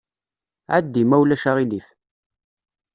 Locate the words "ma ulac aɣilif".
1.05-1.87